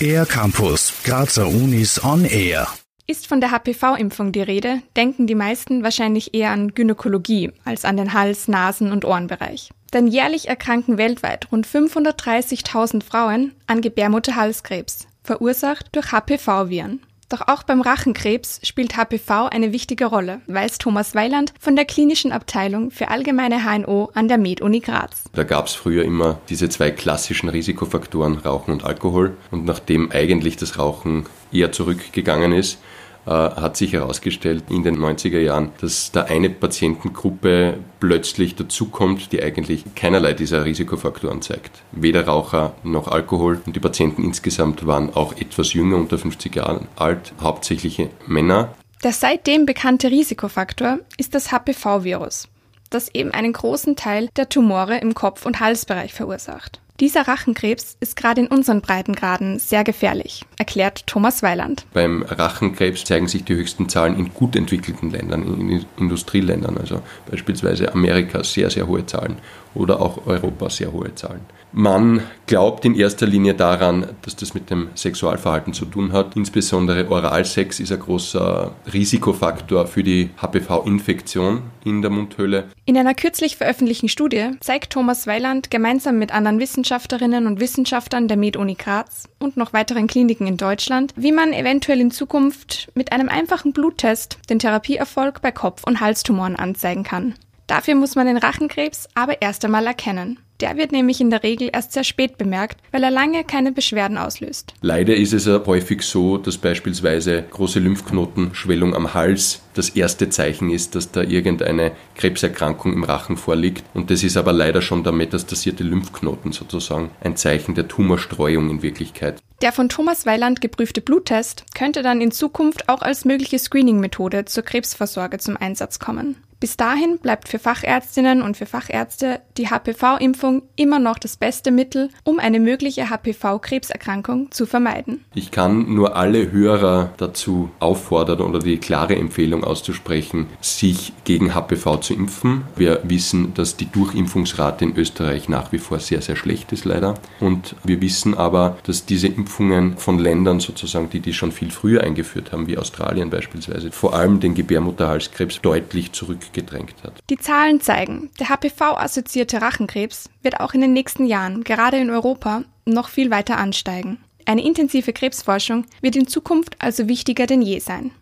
[0.00, 2.68] Air Campus, Grazer Unis on Air.
[3.06, 7.96] Ist von der HPV-Impfung die Rede, denken die meisten wahrscheinlich eher an Gynäkologie als an
[7.96, 9.70] den Hals-, Nasen- und Ohrenbereich.
[9.92, 17.00] Denn jährlich erkranken weltweit rund 530.000 Frauen an Gebärmutterhalskrebs, verursacht durch HPV-Viren.
[17.28, 22.30] Doch auch beim Rachenkrebs spielt HPV eine wichtige Rolle, weiß Thomas Weiland von der klinischen
[22.30, 25.24] Abteilung für allgemeine HNO an der Med-Uni Graz.
[25.32, 29.36] Da gab es früher immer diese zwei klassischen Risikofaktoren, Rauchen und Alkohol.
[29.50, 32.78] Und nachdem eigentlich das Rauchen eher zurückgegangen ist,
[33.26, 39.84] hat sich herausgestellt in den 90er Jahren, dass da eine Patientengruppe plötzlich dazukommt, die eigentlich
[39.94, 41.82] keinerlei dieser Risikofaktoren zeigt.
[41.92, 43.60] Weder Raucher noch Alkohol.
[43.66, 48.74] Und die Patienten insgesamt waren auch etwas jünger, unter 50 Jahren alt, hauptsächlich Männer.
[49.02, 52.48] Der seitdem bekannte Risikofaktor ist das HPV-Virus,
[52.90, 56.80] das eben einen großen Teil der Tumore im Kopf- und Halsbereich verursacht.
[56.98, 61.84] Dieser Rachenkrebs ist gerade in unseren Breitengraden sehr gefährlich, erklärt Thomas Weiland.
[61.92, 67.92] Beim Rachenkrebs zeigen sich die höchsten Zahlen in gut entwickelten Ländern, in Industrieländern, also beispielsweise
[67.92, 69.36] Amerika sehr, sehr hohe Zahlen
[69.74, 71.42] oder auch Europa sehr hohe Zahlen.
[71.78, 76.34] Man glaubt in erster Linie daran, dass das mit dem Sexualverhalten zu tun hat.
[76.34, 82.64] Insbesondere Oralsex ist ein großer Risikofaktor für die HPV-Infektion in der Mundhöhle.
[82.86, 88.38] In einer kürzlich veröffentlichten Studie zeigt Thomas Weiland gemeinsam mit anderen Wissenschaftlerinnen und Wissenschaftlern der
[88.38, 93.28] Med-Uni Graz und noch weiteren Kliniken in Deutschland, wie man eventuell in Zukunft mit einem
[93.28, 97.34] einfachen Bluttest den Therapieerfolg bei Kopf- und Halstumoren anzeigen kann.
[97.66, 100.38] Dafür muss man den Rachenkrebs aber erst einmal erkennen.
[100.60, 104.16] Der wird nämlich in der Regel erst sehr spät bemerkt, weil er lange keine Beschwerden
[104.16, 104.72] auslöst.
[104.80, 110.70] Leider ist es ja häufig so, dass beispielsweise große Lymphknotenschwellung am Hals das erste Zeichen
[110.70, 113.84] ist, dass da irgendeine Krebserkrankung im Rachen vorliegt.
[113.92, 118.82] Und das ist aber leider schon der metastasierte Lymphknoten sozusagen ein Zeichen der Tumorstreuung in
[118.82, 119.42] Wirklichkeit.
[119.62, 124.62] Der von Thomas Weiland geprüfte Bluttest könnte dann in Zukunft auch als mögliche Screening-Methode zur
[124.62, 126.36] Krebsvorsorge zum Einsatz kommen.
[126.58, 132.08] Bis dahin bleibt für Fachärztinnen und für Fachärzte die HPV-Impfung immer noch das beste Mittel,
[132.24, 135.24] um eine mögliche HPV-Krebserkrankung zu vermeiden.
[135.34, 141.98] Ich kann nur alle Hörer dazu auffordern oder die klare Empfehlung auszusprechen, sich gegen HPV
[141.98, 142.64] zu impfen.
[142.74, 147.14] Wir wissen, dass die Durchimpfungsrate in Österreich nach wie vor sehr, sehr schlecht ist leider.
[147.38, 152.02] Und wir wissen aber, dass diese Impfungen von Ländern sozusagen, die die schon viel früher
[152.02, 157.20] eingeführt haben, wie Australien beispielsweise, vor allem den Gebärmutterhalskrebs deutlich zurück gedrängt hat.
[157.30, 162.62] Die Zahlen zeigen, der HPV-assoziierte Rachenkrebs wird auch in den nächsten Jahren, gerade in Europa,
[162.84, 164.18] noch viel weiter ansteigen.
[164.44, 168.12] Eine intensive Krebsforschung wird in Zukunft also wichtiger denn je sein.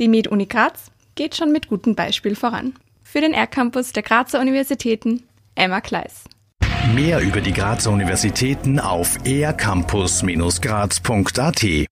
[0.00, 2.74] Die Med-Uni Graz geht schon mit gutem Beispiel voran.
[3.02, 5.24] Für den R-Campus der Grazer Universitäten,
[5.54, 6.24] Emma Kleiss.
[6.94, 11.86] Mehr über die Grazer Universitäten auf ercampus-graz.at